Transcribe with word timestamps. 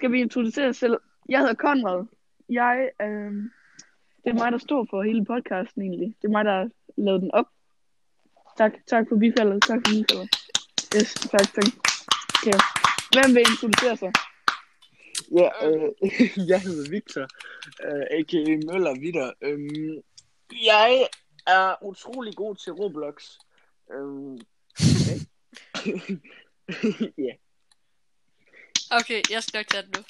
Skal 0.00 0.12
vi 0.12 0.20
introducere 0.20 0.68
os 0.68 0.76
selv? 0.76 0.96
Jeg 1.28 1.38
hedder 1.38 1.54
Konrad. 1.54 2.06
Jeg, 2.48 2.90
øh, 3.02 3.32
det 4.22 4.30
er 4.30 4.38
mig, 4.42 4.52
der 4.52 4.58
står 4.58 4.86
for 4.90 5.02
hele 5.02 5.24
podcasten 5.24 5.82
egentlig. 5.82 6.16
Det 6.22 6.28
er 6.28 6.32
mig, 6.32 6.44
der 6.44 6.52
har 6.52 6.68
lavet 6.96 7.20
den 7.22 7.30
op. 7.30 7.46
Tak, 8.58 8.72
tak 8.86 9.04
for 9.08 9.16
bifaldet. 9.16 9.62
Tak 9.62 9.80
for 9.86 9.92
bifaldet. 9.94 10.28
Yes, 10.96 11.14
tak, 11.14 11.46
tak. 11.56 11.68
Okay. 12.36 12.58
Hvem 13.14 13.34
vil 13.34 13.44
introducere 13.52 13.96
sig? 13.96 14.12
Ja, 15.38 15.48
øh, 15.66 15.88
jeg 16.50 16.60
hedder 16.60 16.90
Victor, 16.90 17.26
øh, 17.86 18.04
a.k.a. 18.16 18.54
Møller 18.68 19.00
Vitter. 19.00 19.30
Øhm, 19.42 20.02
jeg 20.72 20.92
er 21.46 21.84
utrolig 21.84 22.34
god 22.34 22.54
til 22.56 22.72
Roblox. 22.72 23.16
Øhm, 23.94 24.38
okay. 24.92 25.18
ja, 27.26 27.34
Okay, 28.90 29.22
jeg 29.30 29.42
skal 29.42 29.58
nok 29.58 29.66
tage 29.66 29.82
den 29.82 29.92
nu. 29.96 30.02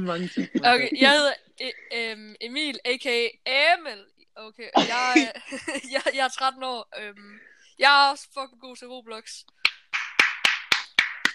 mange 0.10 0.28
tak. 0.28 0.48
Okay, 0.74 0.88
jeg 1.00 1.10
hedder 1.10 1.32
e- 1.60 1.80
øhm, 1.98 2.34
Emil, 2.40 2.78
a.k.a. 2.84 3.28
Emil. 3.46 4.04
Okay, 4.36 4.68
jeg, 4.76 5.14
er- 5.16 5.40
jeg, 5.94 6.02
jeg 6.14 6.24
er 6.24 6.28
13 6.28 6.62
år. 6.62 6.88
Øhm, 7.00 7.32
jeg 7.78 7.90
er 8.06 8.10
også 8.10 8.24
fucking 8.34 8.60
god 8.60 8.76
til 8.76 8.88
Roblox. 8.88 9.24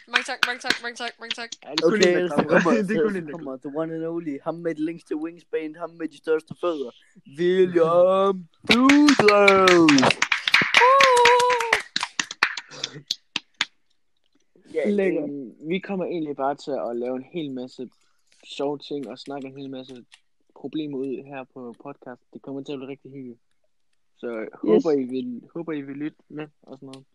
Mange 0.08 0.24
tak, 0.24 0.40
mange 0.48 0.60
tak, 0.60 0.76
mange 0.84 0.96
tak, 0.96 1.12
mange 1.20 1.34
tak. 1.36 1.50
Okay, 1.84 2.28
så 2.28 2.36
kommer. 2.48 2.72
det 2.78 2.88
så 2.88 2.94
der 3.26 3.32
kommer 3.32 3.58
the 3.58 3.72
one 3.82 3.96
and 3.96 4.06
only, 4.06 4.38
ham 4.44 4.56
med 4.56 4.76
det 4.76 4.84
længste 4.84 5.16
wingspan, 5.16 5.76
ham 5.80 5.90
med 6.00 6.08
de 6.08 6.18
største 6.18 6.54
fødder, 6.62 6.92
William 7.40 8.48
Douglas. 8.68 10.19
Lækker. 14.92 15.24
øhm, 15.24 15.56
vi 15.70 15.80
kommer 15.80 16.06
egentlig 16.06 16.36
bare 16.36 16.56
til 16.56 16.72
at 16.72 16.96
lave 16.96 17.16
en 17.16 17.24
hel 17.24 17.52
masse 17.52 17.90
sjove 18.44 18.78
ting 18.78 19.10
og 19.10 19.20
snakke 19.20 19.48
en 19.48 19.58
hel 19.58 19.70
masse 19.70 20.06
problemer 20.56 20.98
ud 20.98 21.24
her 21.24 21.44
på 21.54 21.76
podcast. 21.84 22.22
Det 22.34 22.42
kommer 22.42 22.64
til 22.64 22.74
at 22.74 22.80
blive 22.80 22.90
rigtig 22.90 23.12
hyggeligt. 23.12 23.40
Så 24.18 24.28
jeg 24.30 24.48
håber, 24.54 24.92
I 24.92 25.04
vil, 25.04 25.44
håber, 25.54 25.72
I 25.74 25.82
vil 25.82 25.96
lytte 25.96 26.18
med 26.30 26.48
og 26.62 26.78
sådan 26.78 26.88
noget. 26.88 27.06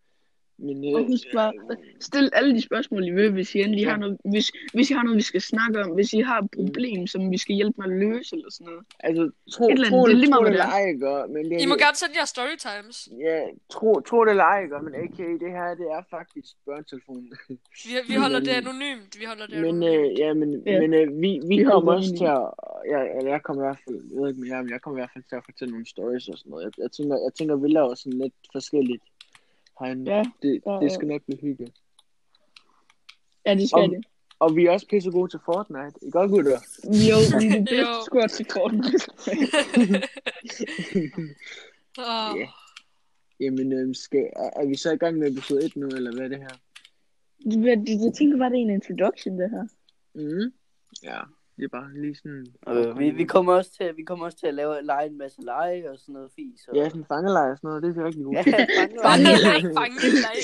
Men, 0.58 0.84
øh, 0.88 0.94
Og 0.94 1.06
husk 1.06 1.26
bare, 1.34 1.52
stil 2.00 2.30
alle 2.32 2.54
de 2.54 2.60
spørgsmål, 2.62 3.04
I 3.06 3.10
vil, 3.10 3.32
hvis 3.32 3.54
I 3.54 3.58
endelig 3.60 3.86
har 3.90 3.96
noget, 3.96 4.18
hvis, 4.24 4.52
hvis 4.74 4.90
I 4.90 4.94
har 4.94 5.02
noget, 5.02 5.16
vi 5.16 5.22
skal 5.22 5.40
snakke 5.40 5.84
om, 5.84 5.90
hvis 5.90 6.12
I 6.12 6.20
har 6.20 6.38
et 6.40 6.50
problem, 6.50 7.06
som 7.06 7.30
vi 7.30 7.38
skal 7.38 7.54
hjælpe 7.54 7.74
med 7.80 7.86
at 7.92 7.98
løse, 8.04 8.36
eller 8.36 8.50
sådan 8.50 8.64
noget. 8.70 8.84
Altså, 9.00 9.22
tro, 9.52 9.64
Et 9.64 9.72
eller 9.72 9.86
andet, 9.86 9.90
tro, 10.00 10.06
det 10.06 10.12
er 10.14 10.18
lige 10.24 10.32
tro 10.32 10.44
det 10.44 10.50
eller 10.50 10.64
det 10.66 10.72
ej, 10.74 10.92
gør, 11.04 11.26
men 11.34 11.42
det, 11.50 11.60
I 11.62 11.66
må 11.66 11.74
gerne 11.84 11.96
sende 12.02 12.14
jer 12.20 12.24
storytimes. 12.34 13.08
Ja, 13.26 13.38
tro, 13.74 14.00
tro 14.08 14.24
det 14.24 14.30
eller 14.30 14.44
ej, 14.44 14.66
gør, 14.66 14.80
men 14.86 14.94
AK, 14.94 15.18
det 15.42 15.50
her, 15.56 15.68
det 15.80 15.86
er 15.96 16.02
faktisk 16.16 16.50
børnetelefonen. 16.66 17.32
Vi, 17.88 17.92
vi 18.08 18.14
holder 18.24 18.40
det 18.40 18.54
anonymt. 18.62 19.12
Vi 19.20 19.24
holder 19.24 19.46
det 19.46 19.56
Men, 19.60 19.82
anonymt. 19.82 20.10
øh, 20.12 20.18
ja, 20.22 20.34
men, 20.40 20.48
Ja. 20.66 20.80
men 20.80 20.94
øh, 20.94 21.06
vi, 21.22 21.30
vi 21.48 21.56
Vi 21.56 21.64
kommer 21.64 21.92
også 21.92 22.10
det 22.10 22.18
til 22.18 22.28
at, 22.38 22.44
jeg, 22.92 23.02
eller 23.18 23.30
jeg 23.36 23.42
kommer 23.46 23.62
i 23.62 23.66
hvert 23.66 23.80
fald, 23.84 23.96
jeg 24.12 24.16
ved 24.20 24.28
ikke 24.30 24.40
med 24.40 24.48
jer, 24.48 24.62
men 24.62 24.70
jeg 24.74 24.80
kommer 24.82 24.96
i 24.98 25.00
hvert 25.02 25.14
fald 25.14 25.24
til 25.30 25.36
at 25.40 25.44
fortælle 25.48 25.72
nogle 25.74 25.86
stories 25.94 26.28
og 26.28 26.38
sådan 26.38 26.50
noget. 26.50 26.64
Jeg, 26.64 26.72
jeg 26.84 26.90
tænker, 26.96 27.14
jeg 27.26 27.32
tænker, 27.38 27.54
vi 27.56 27.68
laver 27.68 27.94
sådan 27.94 28.18
lidt 28.24 28.34
forskelligt 28.52 29.02
herinde. 29.80 30.10
Ja, 30.14 30.22
Det, 30.42 30.62
ja, 30.66 30.72
det 30.72 30.82
ja. 30.82 30.88
skal 30.94 31.08
nok 31.08 31.22
blive 31.22 31.40
hyggeligt. 31.40 31.76
ja 33.46 33.54
det 33.54 33.68
skal 33.68 33.82
Om- 33.82 33.90
det. 33.90 34.04
Og 34.38 34.56
vi 34.56 34.66
er 34.66 34.70
også 34.70 34.86
pisse 34.90 35.10
gode 35.10 35.30
til 35.30 35.40
Fortnite. 35.44 35.98
I 36.06 36.10
godt, 36.10 36.30
gutter? 36.30 36.58
Jo, 36.84 37.16
vi 37.40 37.46
er 37.46 37.64
bedste 37.70 38.04
squad 38.06 38.28
til 38.28 38.46
korten. 38.46 38.84
Åh, 41.98 42.38
ja. 42.40 42.48
Jamen, 43.40 43.72
øh, 43.72 43.94
skal, 43.94 44.26
er, 44.36 44.50
er, 44.56 44.66
vi 44.66 44.76
så 44.76 44.92
i 44.92 44.96
gang 44.96 45.18
med 45.18 45.30
episode 45.32 45.64
1 45.64 45.76
nu, 45.76 45.86
eller 45.86 46.12
hvad 46.14 46.24
er 46.24 46.28
det 46.28 46.38
her? 46.38 46.56
Jeg 48.06 48.14
tænker 48.14 48.38
bare, 48.38 48.50
det 48.50 48.58
er 48.58 48.62
en 48.62 48.70
introduction, 48.70 49.38
det 49.38 49.50
her. 49.50 49.64
Mm. 50.14 50.52
Ja, 51.02 51.20
det 51.56 51.64
er 51.64 51.68
bare 51.68 51.90
lige 51.94 52.14
sådan... 52.14 52.46
Øh, 52.68 52.98
vi, 52.98 53.10
vi, 53.10 53.24
kommer 53.24 53.52
også 53.52 53.72
til, 53.72 53.96
vi 53.96 54.02
kommer 54.02 54.24
også 54.24 54.38
til 54.38 54.46
at 54.46 54.54
lave 54.54 54.82
lege 54.82 55.06
en 55.06 55.18
masse 55.18 55.42
lege 55.42 55.90
og 55.90 55.98
sådan 55.98 56.12
noget 56.12 56.30
fis. 56.36 56.68
Og... 56.68 56.76
Ja, 56.76 56.88
sådan 56.88 57.04
fangelej 57.04 57.50
og 57.50 57.58
sådan 57.58 57.68
noget, 57.68 57.82
det 57.82 57.88
er 57.88 57.94
vi 57.94 58.02
rigtig 58.02 58.24
gode 58.24 58.36
Ja, 58.36 58.42
til. 58.42 58.52
Fangelej, 59.06 59.60
fangelej. 59.80 60.36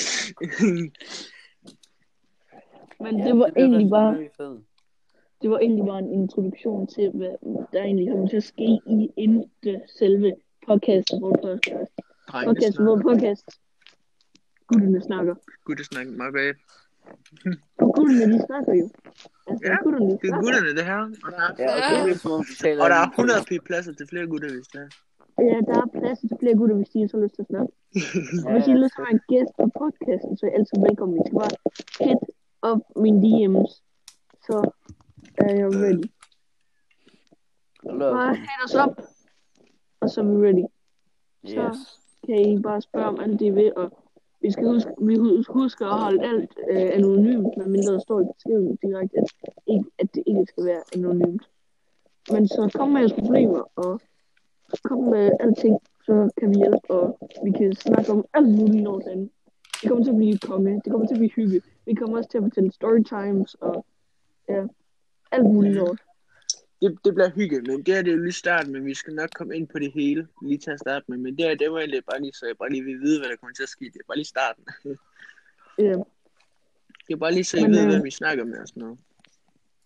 Men 3.03 3.19
det 3.25 3.37
var 3.39 3.45
det 3.45 3.57
egentlig 3.57 3.89
bare, 3.89 4.17
det 5.41 5.49
var 5.49 5.59
egentlig 5.59 5.85
bare 5.85 5.99
en 5.99 6.11
introduktion 6.11 6.87
til, 6.87 7.09
hvad 7.09 7.35
der 7.73 7.83
egentlig 7.83 8.09
kommer 8.11 8.27
til 8.27 8.37
at 8.37 8.43
ske 8.43 8.79
i 8.87 9.11
inden 9.17 9.51
det 9.63 9.81
selve 9.99 10.35
podcast, 10.67 11.19
hvor 11.19 11.31
podcast. 11.43 11.91
Drengene 12.27 12.53
Podcast, 12.53 12.81
hvor 12.81 13.01
podcast. 13.01 13.49
Gutterne 14.67 15.01
snakker. 15.01 15.35
Gutter 15.65 15.83
snakker, 15.83 16.11
my 16.11 16.31
bad. 16.35 16.53
Og 17.81 17.87
gutterne, 17.95 18.25
de 18.33 18.39
snakker 18.49 18.73
jo. 18.81 18.85
Altså, 19.47 19.61
Ja, 19.69 19.75
Det 20.21 20.27
er 20.33 20.39
gutterne, 20.43 20.71
det 20.79 20.85
her. 20.91 21.01
Og 21.25 21.29
der 21.35 21.43
er, 21.47 21.51
Ja, 21.59 22.09
er 22.13 22.43
taler 22.61 22.83
og 22.83 22.89
der 22.91 22.95
er 23.03 23.05
om- 23.07 23.13
100 23.15 23.41
p 23.49 23.51
pladser 23.67 23.93
til 23.93 24.05
flere 24.11 24.27
gutter, 24.31 24.49
hvis 24.55 24.67
det 24.73 24.81
er. 24.85 24.89
Ja, 25.49 25.57
der 25.69 25.77
er 25.85 25.87
plads 25.99 26.19
til 26.19 26.37
flere 26.41 26.55
gutter, 26.59 26.75
hvis 26.79 26.89
de 26.93 27.07
så 27.13 27.17
lyst 27.23 27.35
til 27.35 27.41
at 27.45 27.49
snakke. 27.53 27.71
Og 28.45 28.49
hvis 28.53 28.65
I 28.67 28.71
har 28.75 28.79
lyst 28.83 28.93
til 28.95 29.01
at 29.01 29.05
være 29.07 29.15
en 29.19 29.23
gæst 29.31 29.53
på 29.59 29.65
podcasten, 29.81 30.31
så 30.37 30.41
er 30.45 30.49
I 30.51 30.55
altid 30.59 30.77
velkommen. 30.87 31.15
I 31.17 31.21
skal 31.27 31.37
bare 31.43 31.55
hit 32.05 32.21
op 32.71 32.81
mine 33.03 33.19
DM's, 33.25 33.73
så 34.47 34.55
er 35.45 35.51
jeg 35.59 35.67
ready. 35.83 36.05
Bare 38.15 38.35
hit 38.35 38.59
os 38.65 38.75
op, 38.75 38.95
og 40.01 40.09
så 40.09 40.21
er 40.21 40.25
vi 40.25 40.35
ready. 40.47 40.65
Yes. 41.45 41.77
Kan 42.25 42.35
I 42.49 42.61
bare 42.61 42.81
spørge 42.81 43.05
om 43.05 43.19
alt 43.19 43.39
det, 43.39 43.55
vil, 43.55 43.73
og 43.77 43.87
vi 44.41 44.51
skal 44.51 44.67
huske, 44.67 44.91
vi 45.01 45.15
husker 45.49 45.85
at 45.85 45.99
holde 45.99 46.23
alt 46.23 46.53
øh, 46.69 46.89
anonymt, 46.93 47.57
medmindre 47.57 47.93
der 47.93 47.99
står 47.99 48.21
i 48.21 48.25
beskeden 48.35 48.75
direkte, 48.75 49.17
at, 49.17 49.27
ikke, 49.67 49.85
at 49.99 50.15
det 50.15 50.23
ikke 50.27 50.45
skal 50.45 50.65
være 50.65 50.83
anonymt. 50.95 51.49
Men 52.31 52.47
så 52.47 52.71
kom 52.75 52.89
med 52.89 53.01
jeres 53.01 53.13
problemer, 53.13 53.63
og 53.75 54.01
kom 54.83 54.97
med 54.97 55.31
alting, 55.39 55.79
så 56.05 56.29
kan 56.37 56.49
vi 56.49 56.55
hjælpe, 56.55 56.91
og 56.91 57.17
vi 57.43 57.51
kan 57.51 57.73
snakke 57.73 58.11
om 58.11 58.25
alt 58.33 58.49
muligt 58.49 58.83
når 58.83 58.99
derinde. 58.99 59.29
Det 59.81 59.89
kommer 59.89 60.03
til 60.03 60.11
at 60.11 60.17
blive 60.17 60.37
konge, 60.37 60.81
det 60.83 60.91
kommer 60.91 61.07
til 61.07 61.15
at 61.15 61.19
blive 61.19 61.31
hygge. 61.31 61.61
Vi 61.85 61.93
kommer 61.93 62.17
også 62.17 62.29
til 62.29 62.37
at 62.37 62.43
fortælle 62.43 62.71
storytimes, 62.71 63.53
og 63.53 63.85
ja, 64.49 64.63
alt 65.31 65.45
muligt 65.53 65.75
noget. 65.75 65.99
Det, 66.81 66.97
det 67.05 67.13
bliver 67.13 67.29
hygge, 67.29 67.61
men 67.61 67.83
det 67.83 67.93
her 67.95 68.01
det 68.01 68.11
er 68.11 68.15
jo 68.15 68.23
lige 68.23 68.33
starten, 68.33 68.73
men 68.73 68.85
vi 68.85 68.93
skal 68.93 69.13
nok 69.15 69.29
komme 69.35 69.55
ind 69.55 69.67
på 69.67 69.79
det 69.79 69.91
hele, 69.93 70.27
lige 70.41 70.57
til 70.57 70.71
at 70.71 70.79
starte 70.79 71.05
med. 71.07 71.17
Men 71.17 71.37
det 71.37 71.45
her, 71.45 71.55
det 71.55 71.71
var 71.71 71.79
egentlig 71.79 72.03
bare 72.11 72.21
lige, 72.21 72.33
så 72.33 72.45
jeg 72.45 72.57
bare 72.57 72.69
lige 72.69 72.83
vil 72.83 72.99
vide, 73.01 73.19
hvad 73.19 73.29
der 73.29 73.35
kommer 73.35 73.53
til 73.53 73.63
at 73.63 73.69
ske. 73.69 73.85
Det 73.85 73.95
er 73.95 74.07
bare 74.07 74.17
lige 74.17 74.25
starten. 74.25 74.63
Ja, 75.77 75.93
Det 77.07 77.13
er 77.13 77.15
bare 77.17 77.31
lige 77.31 77.43
så 77.43 77.57
I 77.57 77.61
Men, 77.61 77.71
ved, 77.71 77.83
øh, 77.83 77.89
hvad 77.89 78.01
vi 78.03 78.11
snakker 78.11 78.43
med 78.45 78.57
og 78.59 78.67
sådan 78.67 78.81
noget. 78.81 78.97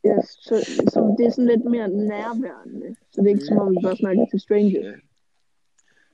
ja 0.03 0.15
så, 0.21 0.55
så 0.93 1.15
det 1.17 1.25
er 1.25 1.29
sådan 1.31 1.47
lidt 1.47 1.65
mere 1.65 1.87
nærværende, 1.87 2.95
så 3.11 3.21
det 3.21 3.27
er 3.27 3.33
ikke 3.33 3.45
som 3.45 3.57
om 3.57 3.71
vi 3.71 3.77
bare 3.83 3.97
snakker 3.97 4.25
til 4.31 4.39
strangers. 4.39 4.85
Ja. 4.85 4.93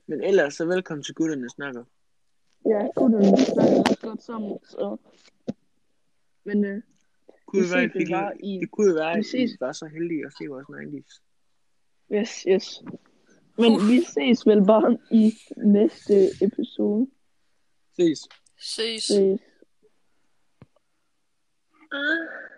Men 0.08 0.24
ellers, 0.24 0.53
så 0.53 0.66
velkommen 0.66 1.03
til 1.03 1.16
gutterne 1.16 1.50
snakker. 1.50 1.84
Ja, 2.66 2.88
gutterne 2.96 3.38
snakker 3.38 4.08
godt 4.08 4.24
sammen, 4.24 4.59
så... 4.64 4.97
Men 6.44 6.66
øh, 6.66 6.81
Kunne 7.51 7.63
Vi 7.63 8.00
det 8.00 8.09
være, 8.12 8.45
I 8.45 8.59
det 8.62 8.72
kunne 8.72 8.88
jo 8.88 8.94
være, 8.94 9.17
at 9.17 9.25
ses. 9.25 9.51
I 9.51 9.57
var 9.59 9.72
så 9.72 9.85
heldige 9.85 10.25
at 10.25 10.34
se 10.38 10.47
vores 10.47 10.66
90's. 10.67 11.22
yes, 12.13 12.45
yes. 12.47 12.84
Men 13.57 13.72
vi 13.89 14.01
ses 14.16 14.47
vel 14.47 14.66
bare 14.66 14.97
i 15.12 15.34
næste 15.57 16.45
episode. 16.45 17.07
Ses. 17.95 18.19
Ses. 18.59 19.03
Ses. 19.03 19.40
Ah. 21.91 22.50